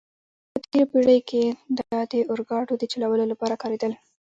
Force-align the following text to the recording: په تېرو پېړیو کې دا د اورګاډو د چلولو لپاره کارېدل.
په 0.53 0.57
تېرو 0.71 0.89
پېړیو 0.91 1.27
کې 1.29 1.43
دا 1.79 1.97
د 2.11 2.13
اورګاډو 2.31 2.73
د 2.77 2.83
چلولو 2.91 3.23
لپاره 3.31 3.55
کارېدل. 3.61 3.91